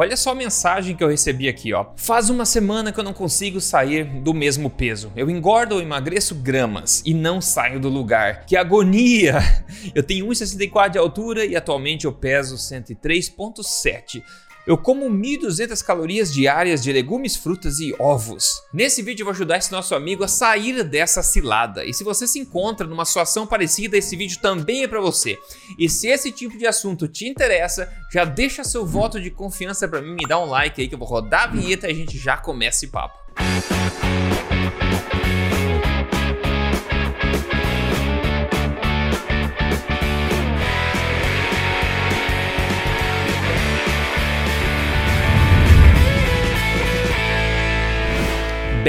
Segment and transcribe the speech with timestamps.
[0.00, 1.86] Olha só a mensagem que eu recebi aqui, ó.
[1.96, 5.10] Faz uma semana que eu não consigo sair do mesmo peso.
[5.16, 8.46] Eu engordo ou emagreço gramas e não saio do lugar.
[8.46, 9.40] Que agonia!
[9.92, 14.22] Eu tenho 1,64 de altura e atualmente eu peso 103,7.
[14.68, 18.44] Eu como 1.200 calorias diárias de legumes, frutas e ovos.
[18.70, 21.86] Nesse vídeo eu vou ajudar esse nosso amigo a sair dessa cilada.
[21.86, 25.38] E se você se encontra numa situação parecida, esse vídeo também é para você.
[25.78, 30.02] E se esse tipo de assunto te interessa, já deixa seu voto de confiança para
[30.02, 32.18] mim, me dá um like aí que eu vou rodar a vinheta e a gente
[32.18, 33.18] já começa esse papo.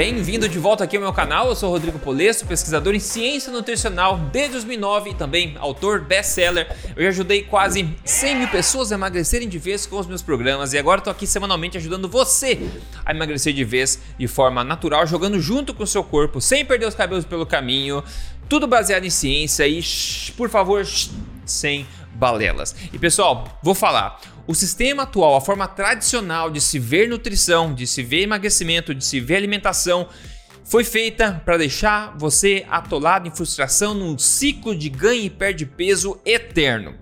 [0.00, 4.16] Bem-vindo de volta aqui ao meu canal, eu sou Rodrigo Polesso, pesquisador em ciência nutricional
[4.32, 6.74] desde 2009 e também autor best-seller.
[6.96, 10.72] Eu já ajudei quase 100 mil pessoas a emagrecerem de vez com os meus programas
[10.72, 12.58] e agora estou aqui semanalmente ajudando você
[13.04, 16.86] a emagrecer de vez de forma natural, jogando junto com o seu corpo, sem perder
[16.86, 18.02] os cabelos pelo caminho,
[18.48, 19.82] tudo baseado em ciência e,
[20.34, 20.82] por favor,
[21.44, 22.74] sem balelas.
[22.90, 24.18] E pessoal, vou falar.
[24.50, 29.04] O sistema atual, a forma tradicional de se ver nutrição, de se ver emagrecimento, de
[29.04, 30.08] se ver alimentação,
[30.64, 36.20] foi feita para deixar você atolado em frustração num ciclo de ganho e perde peso
[36.26, 36.98] eterno.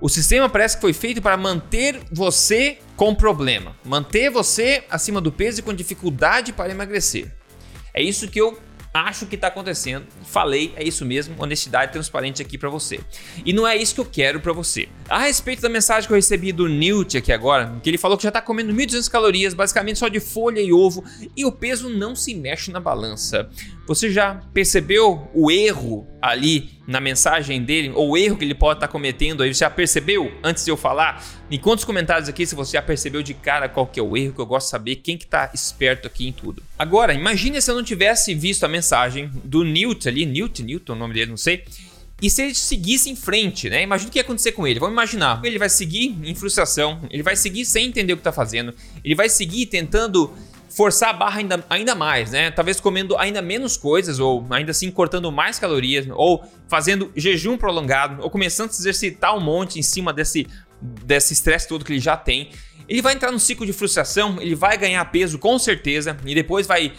[0.00, 5.30] O sistema parece que foi feito para manter você com problema, manter você acima do
[5.30, 7.30] peso e com dificuldade para emagrecer.
[7.92, 8.58] É isso que eu
[9.06, 10.06] acho que está acontecendo.
[10.24, 13.00] Falei, é isso mesmo, honestidade transparente aqui para você.
[13.44, 14.88] E não é isso que eu quero para você.
[15.08, 18.22] A respeito da mensagem que eu recebi do Newt aqui agora, que ele falou que
[18.22, 21.04] já está comendo 1.200 calorias, basicamente só de folha e ovo,
[21.36, 23.48] e o peso não se mexe na balança.
[23.86, 28.86] Você já percebeu o erro ali na mensagem dele, ou erro que ele pode estar
[28.86, 29.52] tá cometendo aí?
[29.52, 31.22] Você já percebeu antes de eu falar?
[31.50, 34.16] Me conta os comentários aqui se você já percebeu de cara qual que é o
[34.16, 36.62] erro, que eu gosto de saber quem que tá esperto aqui em tudo.
[36.78, 40.96] Agora, imagine se eu não tivesse visto a mensagem do Newt ali, Newt, Newton, o
[40.96, 41.62] nome dele, não sei,
[42.22, 43.82] e se ele seguisse em frente, né?
[43.82, 44.80] Imagina o que ia acontecer com ele.
[44.80, 45.40] Vamos imaginar.
[45.44, 49.14] Ele vai seguir em frustração, ele vai seguir sem entender o que está fazendo, ele
[49.14, 50.34] vai seguir tentando
[50.68, 52.50] forçar a barra ainda, ainda mais, né?
[52.50, 58.22] Talvez comendo ainda menos coisas, ou ainda assim cortando mais calorias, ou fazendo jejum prolongado,
[58.22, 60.46] ou começando a se exercitar um monte em cima desse
[60.80, 62.50] desse estresse todo que ele já tem.
[62.88, 66.66] Ele vai entrar num ciclo de frustração, ele vai ganhar peso com certeza, e depois
[66.66, 66.92] vai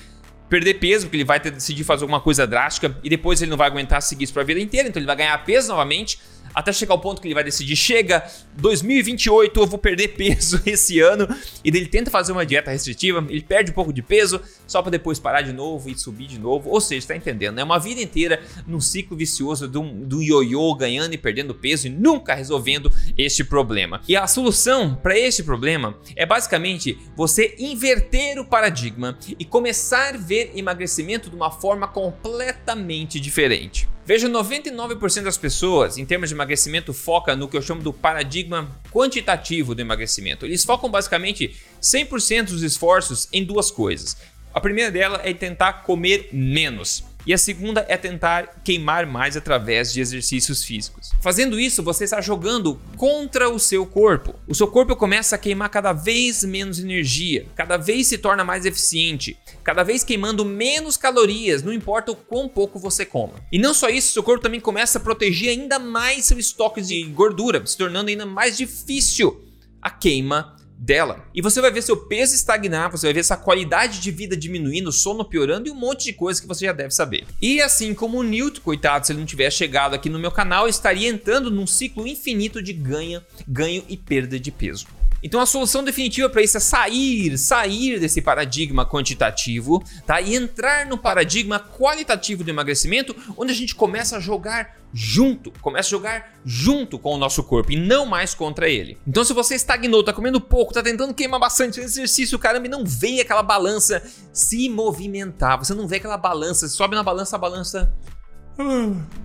[0.49, 3.67] perder peso, porque ele vai decidir fazer alguma coisa drástica, e depois ele não vai
[3.67, 6.19] aguentar seguir isso para a vida inteira, então ele vai ganhar peso novamente
[6.59, 8.23] até chegar ao ponto que ele vai decidir: chega,
[8.57, 11.27] 2028 eu vou perder peso esse ano.
[11.63, 14.91] E ele tenta fazer uma dieta restritiva, ele perde um pouco de peso, só para
[14.91, 16.69] depois parar de novo e subir de novo.
[16.69, 17.59] Ou seja, está entendendo?
[17.59, 21.89] É uma vida inteira num ciclo vicioso do, do ioiô, ganhando e perdendo peso e
[21.89, 24.01] nunca resolvendo este problema.
[24.07, 30.17] E a solução para este problema é basicamente você inverter o paradigma e começar a
[30.17, 33.87] ver emagrecimento de uma forma completamente diferente.
[34.09, 38.67] Veja, 99% das pessoas, em termos de emagrecimento, foca no que eu chamo do paradigma
[38.91, 40.47] quantitativo do emagrecimento.
[40.47, 44.17] Eles focam basicamente 100% dos esforços em duas coisas.
[44.51, 47.03] A primeira dela é tentar comer menos.
[47.29, 51.11] E a segunda é tentar queimar mais através de exercícios físicos.
[51.21, 54.33] Fazendo isso, você está jogando contra o seu corpo.
[54.47, 58.65] O seu corpo começa a queimar cada vez menos energia, cada vez se torna mais
[58.65, 63.35] eficiente, cada vez queimando menos calorias, não importa o quão pouco você coma.
[63.51, 67.03] E não só isso, seu corpo também começa a proteger ainda mais seu estoque de
[67.03, 69.45] gordura, se tornando ainda mais difícil
[69.79, 71.25] a queima dela.
[71.35, 74.91] E você vai ver seu peso estagnar, você vai ver essa qualidade de vida diminuindo,
[74.91, 77.25] sono piorando e um monte de coisa que você já deve saber.
[77.41, 80.67] E assim como o Newton, coitado, se ele não tivesse chegado aqui no meu canal,
[80.67, 84.87] estaria entrando num ciclo infinito de ganho, ganho e perda de peso.
[85.21, 90.21] Então a solução definitiva para isso é sair, sair desse paradigma quantitativo, tá?
[90.21, 95.87] E entrar no paradigma qualitativo do emagrecimento, onde a gente começa a jogar junto, começa
[95.87, 98.97] a jogar junto com o nosso corpo e não mais contra ele.
[99.07, 102.83] Então se você estagnou, tá comendo pouco, tá tentando queimar bastante exercício, caramba, e não
[102.85, 104.01] vê aquela balança
[104.33, 107.93] se movimentar, você não vê aquela balança, sobe na balança, a balança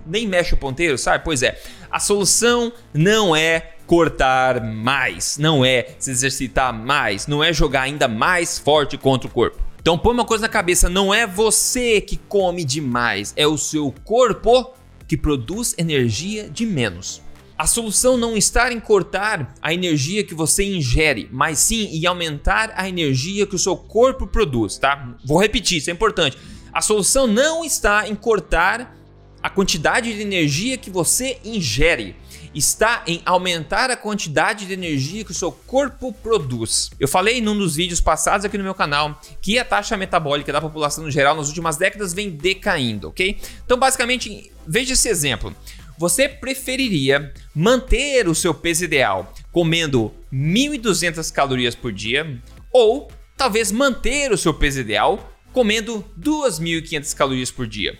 [0.05, 1.23] nem mexe o ponteiro, sabe?
[1.23, 1.61] Pois é,
[1.91, 8.07] a solução não é cortar mais, não é se exercitar mais, não é jogar ainda
[8.07, 9.57] mais forte contra o corpo.
[9.79, 13.93] Então põe uma coisa na cabeça, não é você que come demais, é o seu
[14.03, 14.73] corpo
[15.07, 17.21] que produz energia de menos.
[17.57, 22.73] A solução não está em cortar a energia que você ingere, mas sim em aumentar
[22.75, 25.15] a energia que o seu corpo produz, tá?
[25.23, 26.37] Vou repetir, isso é importante.
[26.73, 28.93] A solução não está em cortar
[29.41, 32.15] a quantidade de energia que você ingere,
[32.55, 36.89] está em aumentar a quantidade de energia que o seu corpo produz.
[36.97, 40.61] Eu falei num dos vídeos passados aqui no meu canal que a taxa metabólica da
[40.61, 43.37] população no geral nas últimas décadas vem decaindo, ok?
[43.65, 45.53] Então, basicamente, veja esse exemplo.
[45.97, 52.41] Você preferiria manter o seu peso ideal comendo 1.200 calorias por dia
[52.71, 57.97] ou talvez manter o seu peso ideal comendo 2.500 calorias por dia?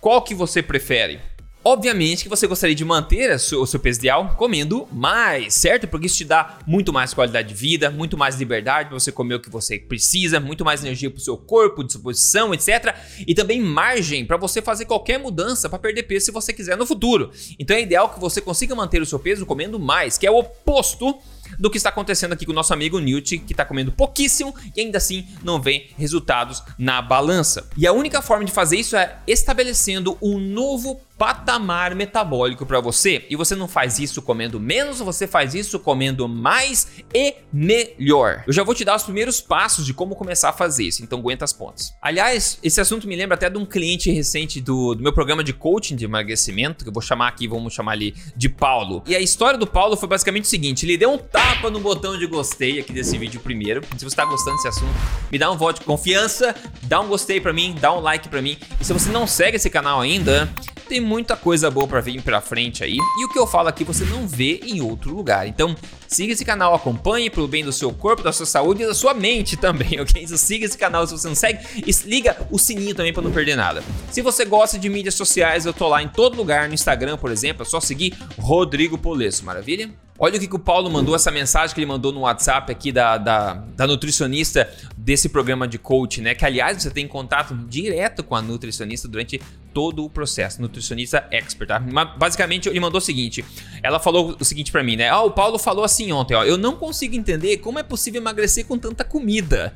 [0.00, 1.20] Qual que você prefere?
[1.68, 5.88] Obviamente que você gostaria de manter o seu, peso ideal comendo mais, certo?
[5.88, 9.34] Porque isso te dá muito mais qualidade de vida, muito mais liberdade para você comer
[9.34, 12.94] o que você precisa, muito mais energia para o seu corpo, disposição, etc.
[13.26, 16.86] E também margem para você fazer qualquer mudança para perder peso se você quiser no
[16.86, 17.32] futuro.
[17.58, 20.38] Então é ideal que você consiga manter o seu peso comendo mais, que é o
[20.38, 21.18] oposto
[21.58, 24.80] do que está acontecendo aqui com o nosso amigo Newt, que está comendo pouquíssimo e
[24.80, 27.68] ainda assim não vê resultados na balança.
[27.76, 33.24] E a única forma de fazer isso é estabelecendo um novo patamar metabólico para você.
[33.30, 38.44] E você não faz isso comendo menos, você faz isso comendo mais e melhor.
[38.46, 41.18] Eu já vou te dar os primeiros passos de como começar a fazer isso, então
[41.18, 41.94] aguenta as pontas.
[42.00, 45.52] Aliás, esse assunto me lembra até de um cliente recente do, do meu programa de
[45.52, 49.02] coaching de emagrecimento, que eu vou chamar aqui, vamos chamar ali de Paulo.
[49.06, 52.18] E a história do Paulo foi basicamente o seguinte: ele deu um tapa no botão
[52.18, 53.80] de gostei aqui desse vídeo primeiro.
[53.96, 54.94] Se você está gostando desse assunto,
[55.30, 58.42] me dá um voto de confiança, dá um gostei para mim, dá um like para
[58.42, 58.58] mim.
[58.80, 60.48] E se você não segue esse canal ainda,
[60.86, 62.96] tem muita coisa boa para vir pra frente aí.
[62.96, 65.46] E o que eu falo aqui você não vê em outro lugar.
[65.46, 68.94] Então, siga esse canal, acompanhe pelo bem do seu corpo, da sua saúde e da
[68.94, 70.22] sua mente também, ok?
[70.22, 73.32] Então, siga esse canal se você não segue e liga o sininho também para não
[73.32, 73.82] perder nada.
[74.10, 77.30] Se você gosta de mídias sociais, eu tô lá em todo lugar, no Instagram, por
[77.30, 80.05] exemplo, é só seguir Rodrigo Polesso, maravilha?
[80.18, 82.90] Olha o que, que o Paulo mandou, essa mensagem que ele mandou no WhatsApp aqui
[82.90, 86.34] da, da, da, nutricionista desse programa de coach, né?
[86.34, 89.40] Que aliás você tem contato direto com a nutricionista durante
[89.74, 91.78] todo o processo, nutricionista expert, tá?
[91.78, 93.44] Mas, basicamente ele mandou o seguinte:
[93.82, 95.10] ela falou o seguinte para mim, né?
[95.10, 98.64] Ah, o Paulo falou assim ontem, ó, eu não consigo entender como é possível emagrecer
[98.64, 99.74] com tanta comida.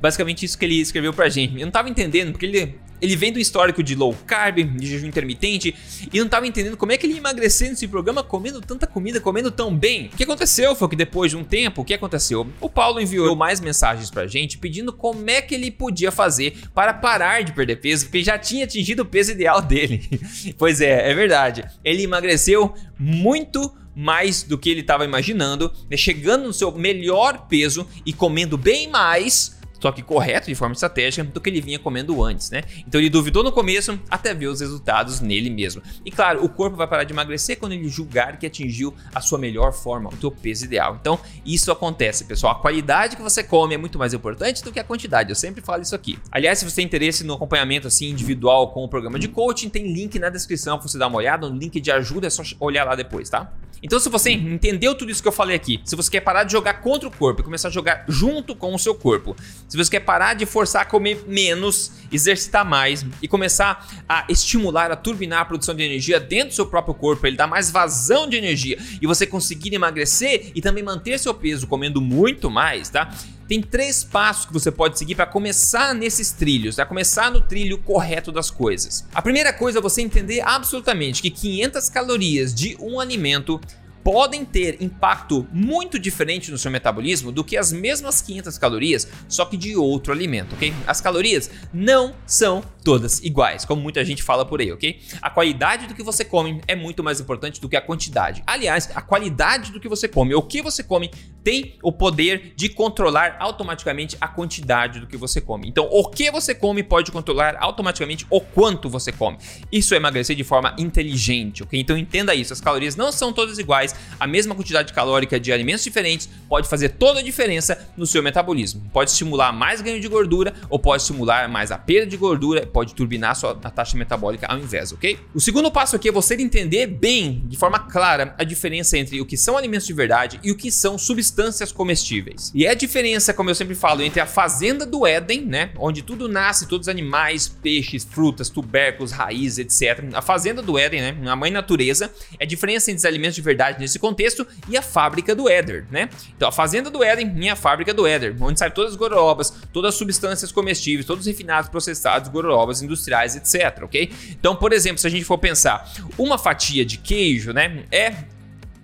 [0.00, 1.58] Basicamente isso que ele escreveu pra gente.
[1.58, 5.06] Eu não tava entendendo, porque ele ele vem do histórico de low carb, de jejum
[5.06, 5.74] intermitente,
[6.12, 9.20] e não estava entendendo como é que ele ia emagrecer nesse programa comendo tanta comida,
[9.20, 10.06] comendo tão bem.
[10.06, 12.46] O que aconteceu foi que depois de um tempo, o que aconteceu?
[12.60, 16.92] O Paulo enviou mais mensagens pra gente pedindo como é que ele podia fazer para
[16.92, 20.02] parar de perder peso, porque já tinha atingido o peso ideal dele.
[20.58, 21.64] pois é, é verdade.
[21.84, 27.86] Ele emagreceu muito mais do que ele estava imaginando, né, chegando no seu melhor peso
[28.06, 32.22] e comendo bem mais só que correto de forma estratégica do que ele vinha comendo
[32.22, 32.62] antes, né?
[32.86, 35.82] Então ele duvidou no começo até ver os resultados nele mesmo.
[36.04, 39.38] E claro, o corpo vai parar de emagrecer quando ele julgar que atingiu a sua
[39.38, 40.96] melhor forma, o seu peso ideal.
[41.00, 42.52] Então isso acontece, pessoal.
[42.52, 45.30] A qualidade que você come é muito mais importante do que a quantidade.
[45.30, 46.18] Eu sempre falo isso aqui.
[46.30, 49.92] Aliás, se você tem interesse no acompanhamento assim individual com o programa de coaching, tem
[49.92, 52.84] link na descrição para você dar uma olhada, um link de ajuda, é só olhar
[52.84, 53.52] lá depois, tá?
[53.82, 56.52] Então, se você entendeu tudo isso que eu falei aqui, se você quer parar de
[56.52, 59.36] jogar contra o corpo e começar a jogar junto com o seu corpo,
[59.68, 64.90] se você quer parar de forçar a comer menos, exercitar mais e começar a estimular,
[64.90, 68.28] a turbinar a produção de energia dentro do seu próprio corpo, ele dá mais vazão
[68.28, 73.10] de energia e você conseguir emagrecer e também manter seu peso comendo muito mais, tá?
[73.48, 77.78] Tem três passos que você pode seguir para começar nesses trilhos, para começar no trilho
[77.78, 79.06] correto das coisas.
[79.14, 83.58] A primeira coisa é você entender absolutamente que 500 calorias de um alimento
[84.04, 89.46] podem ter impacto muito diferente no seu metabolismo do que as mesmas 500 calorias, só
[89.46, 90.72] que de outro alimento, ok?
[90.86, 94.98] As calorias não são todas iguais, como muita gente fala por aí, ok?
[95.20, 98.42] A qualidade do que você come é muito mais importante do que a quantidade.
[98.46, 101.10] Aliás, a qualidade do que você come, o que você come,
[101.44, 105.68] tem o poder de controlar automaticamente a quantidade do que você come.
[105.68, 109.36] Então, o que você come pode controlar automaticamente o quanto você come.
[109.70, 111.78] Isso é emagrecer de forma inteligente, ok?
[111.78, 115.84] Então entenda isso, as calorias não são todas iguais, a mesma quantidade calórica de alimentos
[115.84, 118.88] diferentes pode fazer toda a diferença no seu metabolismo.
[118.92, 122.94] Pode estimular mais ganho de gordura ou pode estimular mais a perda de gordura, pode
[122.94, 125.18] turbinar a sua a taxa metabólica ao invés, ok?
[125.34, 129.26] O segundo passo aqui é você entender bem, de forma clara, a diferença entre o
[129.26, 132.52] que são alimentos de verdade e o que são substâncias comestíveis.
[132.54, 136.02] E é a diferença, como eu sempre falo, entre a fazenda do Éden, né, onde
[136.02, 140.04] tudo nasce, todos os animais, peixes, frutas, tubérculos, raízes, etc.
[140.14, 143.42] A fazenda do Éden, né, a mãe natureza, é a diferença entre os alimentos de
[143.42, 146.08] verdade nesse contexto e a fábrica do Éder, né?
[146.36, 149.52] Então a fazenda do Éden e a fábrica do Éder, onde saem todas as gororobas,
[149.72, 154.12] todas as substâncias comestíveis, todos os refinados, processados, gororobas industriais, etc, ok?
[154.30, 158.14] Então, por exemplo, se a gente for pensar, uma fatia de queijo, né, é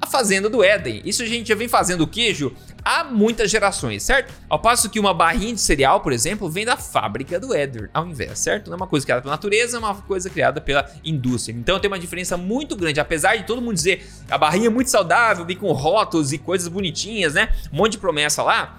[0.04, 1.00] a fazenda do Éden.
[1.04, 4.32] Isso a gente já vem fazendo queijo há muitas gerações, certo?
[4.48, 8.06] Ao passo que uma barrinha de cereal, por exemplo, vem da fábrica do Éder, ao
[8.06, 8.68] invés, certo?
[8.68, 11.54] Não é uma coisa criada pela natureza, é uma coisa criada pela indústria.
[11.54, 14.90] Então tem uma diferença muito grande, apesar de todo mundo dizer a barrinha é muito
[14.90, 17.48] saudável, vem com rótulos e coisas bonitinhas, né?
[17.72, 18.76] Um monte de promessa lá.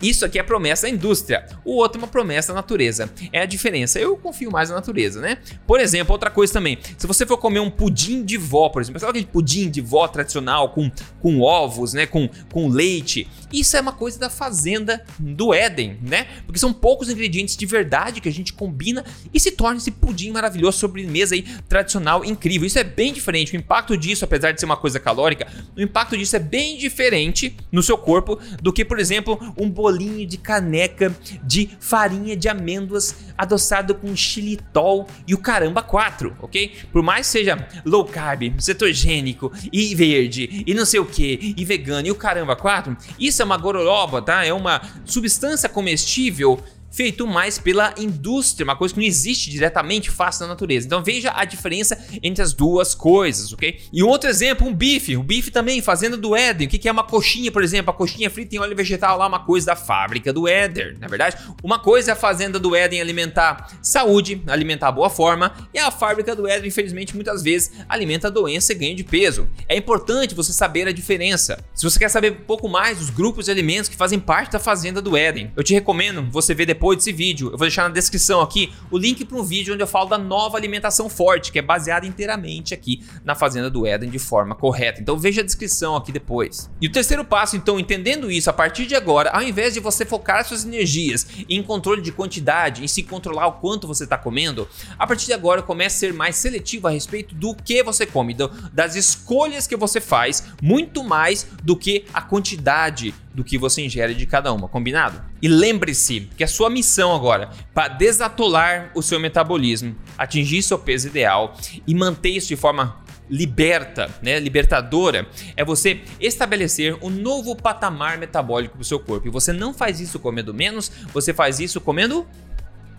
[0.00, 3.10] Isso aqui é promessa da indústria, o outro é uma promessa da natureza.
[3.32, 3.98] É a diferença.
[3.98, 5.38] Eu confio mais na natureza, né?
[5.66, 6.78] Por exemplo, outra coisa também.
[6.98, 10.06] Se você for comer um pudim de vó, por exemplo, sabe aquele pudim de vó
[10.06, 12.06] tradicional com, com ovos, né?
[12.06, 13.26] Com, com leite.
[13.52, 16.26] Isso é uma coisa da fazenda do Éden, né?
[16.44, 20.30] Porque são poucos ingredientes de verdade que a gente combina e se torna esse pudim
[20.30, 22.66] maravilhoso, sobremesa aí tradicional, incrível.
[22.66, 23.54] Isso é bem diferente.
[23.54, 27.56] O impacto disso, apesar de ser uma coisa calórica, o impacto disso é bem diferente
[27.70, 33.14] no seu corpo do que, por exemplo, um bolinho de caneca de farinha de amêndoas
[33.36, 36.72] adoçado com xilitol e o caramba 4, ok?
[36.92, 42.08] Por mais seja low carb, cetogênico e verde e não sei o que, e vegano
[42.08, 44.44] e o caramba 4, isso é uma gororoba, tá?
[44.44, 46.62] É uma substância comestível
[46.96, 50.86] feito mais pela indústria, uma coisa que não existe diretamente face na natureza.
[50.86, 53.82] Então veja a diferença entre as duas coisas, ok?
[53.92, 55.14] E outro exemplo, um bife.
[55.14, 56.66] O bife também, fazenda do Éden.
[56.66, 57.90] O que é uma coxinha, por exemplo?
[57.90, 61.08] A coxinha frita em óleo vegetal lá, uma coisa da fábrica do Éden, na é
[61.08, 61.36] verdade?
[61.62, 66.34] Uma coisa é a fazenda do Éden alimentar saúde, alimentar boa forma, e a fábrica
[66.34, 69.46] do Éden, infelizmente, muitas vezes alimenta doença e ganho de peso.
[69.68, 71.62] É importante você saber a diferença.
[71.74, 74.58] Se você quer saber um pouco mais dos grupos de alimentos que fazem parte da
[74.58, 77.46] fazenda do Éden, eu te recomendo você ver depois depois desse vídeo.
[77.48, 80.16] Eu vou deixar na descrição aqui o link para um vídeo onde eu falo da
[80.16, 85.00] nova alimentação forte, que é baseada inteiramente aqui na Fazenda do Éden de forma correta.
[85.00, 86.70] Então veja a descrição aqui depois.
[86.80, 90.04] E o terceiro passo, então, entendendo isso, a partir de agora, ao invés de você
[90.04, 94.68] focar suas energias em controle de quantidade, em se controlar o quanto você está comendo,
[94.96, 98.36] a partir de agora comece a ser mais seletivo a respeito do que você come,
[98.72, 104.14] das escolhas que você faz, muito mais do que a quantidade do que você ingere
[104.14, 105.22] de cada uma, combinado?
[105.42, 111.08] E lembre-se que a sua missão agora para desatolar o seu metabolismo, atingir seu peso
[111.08, 111.54] ideal
[111.86, 115.26] e manter isso de forma liberta, né, libertadora,
[115.56, 119.28] é você estabelecer um novo patamar metabólico para o seu corpo.
[119.28, 122.26] E você não faz isso comendo menos, você faz isso comendo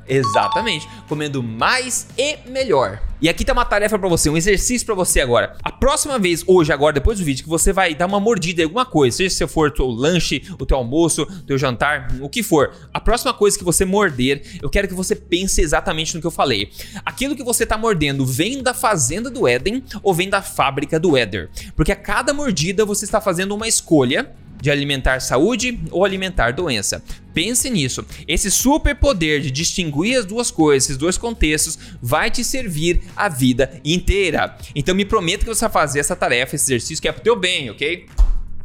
[0.08, 3.02] Exatamente, comendo mais e melhor.
[3.20, 5.58] E aqui tá uma tarefa para você, um exercício para você agora.
[5.64, 8.66] A próxima vez, hoje, agora, depois do vídeo, que você vai dar uma mordida em
[8.66, 12.30] alguma coisa, seja se for o teu lanche, o teu almoço, o teu jantar, o
[12.30, 12.72] que for.
[12.94, 16.32] A próxima coisa que você morder, eu quero que você pense exatamente no que eu
[16.32, 16.70] falei.
[17.04, 21.18] Aquilo que você tá mordendo vem da fazenda do Éden ou vem da fábrica do
[21.18, 21.50] Éder?
[21.76, 27.04] Porque a cada mordida você está fazendo uma escolha de alimentar saúde ou alimentar doença.
[27.34, 28.06] Pense nisso.
[28.28, 33.80] Esse superpoder de distinguir as duas coisas, esses dois contextos, vai te servir a vida
[33.86, 34.58] inteira.
[34.76, 37.36] Então me prometa que você vai fazer essa tarefa, esse exercício que é pro teu
[37.36, 38.08] bem, ok?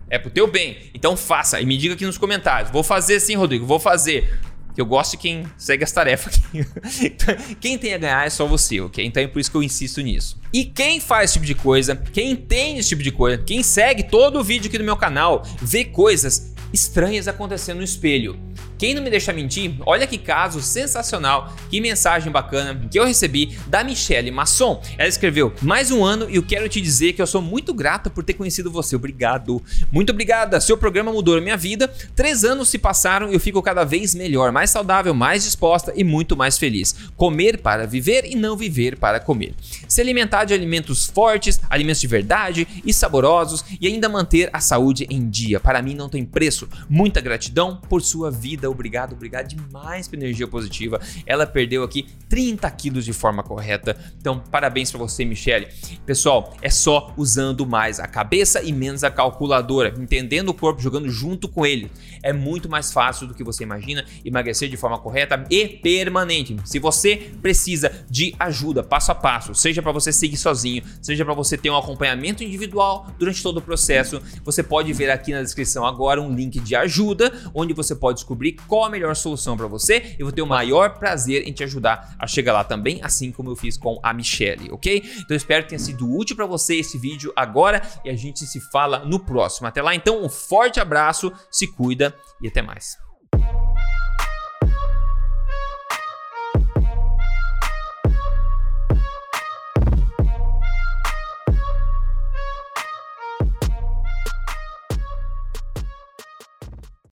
[0.08, 0.76] É pro teu bem.
[0.94, 2.70] Então faça e me diga aqui nos comentários.
[2.70, 4.38] Vou fazer sim, Rodrigo, vou fazer
[4.76, 6.66] eu gosto de quem segue as tarefas aqui.
[7.60, 9.04] quem tem a ganhar é só você, ok?
[9.04, 10.38] Então é por isso que eu insisto nisso.
[10.52, 14.02] E quem faz esse tipo de coisa, quem entende esse tipo de coisa, quem segue
[14.02, 18.38] todo o vídeo aqui do meu canal, vê coisas estranhas acontecendo no espelho.
[18.82, 23.56] Quem não me deixa mentir, olha que caso sensacional, que mensagem bacana que eu recebi
[23.68, 24.82] da Michelle Masson.
[24.98, 28.10] Ela escreveu: Mais um ano e eu quero te dizer que eu sou muito grata
[28.10, 28.96] por ter conhecido você.
[28.96, 29.62] Obrigado.
[29.92, 30.60] Muito obrigada.
[30.60, 31.86] Seu programa mudou a minha vida.
[32.16, 36.02] Três anos se passaram e eu fico cada vez melhor, mais saudável, mais disposta e
[36.02, 36.92] muito mais feliz.
[37.16, 39.54] Comer para viver e não viver para comer.
[39.86, 45.06] Se alimentar de alimentos fortes, alimentos de verdade e saborosos e ainda manter a saúde
[45.08, 45.60] em dia.
[45.60, 46.68] Para mim não tem preço.
[46.90, 51.00] Muita gratidão por sua vida obrigado, obrigado demais pela energia positiva.
[51.26, 53.96] Ela perdeu aqui 30 quilos de forma correta.
[54.18, 55.68] Então, parabéns para você, Michele.
[56.04, 61.08] Pessoal, é só usando mais a cabeça e menos a calculadora, entendendo o corpo, jogando
[61.08, 61.90] junto com ele.
[62.22, 66.56] É muito mais fácil do que você imagina emagrecer de forma correta e permanente.
[66.64, 71.34] Se você precisa de ajuda passo a passo, seja para você seguir sozinho, seja para
[71.34, 75.84] você ter um acompanhamento individual durante todo o processo, você pode ver aqui na descrição
[75.84, 78.20] agora um link de ajuda onde você pode
[78.52, 80.16] descobrir qual a melhor solução para você.
[80.18, 83.50] Eu vou ter o maior prazer em te ajudar a chegar lá também, assim como
[83.50, 85.02] eu fiz com a Michelle, ok?
[85.18, 88.60] Então espero que tenha sido útil para você esse vídeo agora e a gente se
[88.70, 89.66] fala no próximo.
[89.66, 93.11] Até lá, então, um forte abraço, se cuida e até mais.